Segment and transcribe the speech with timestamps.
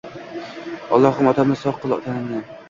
[0.97, 2.43] Olloxim otamni sog qil tanini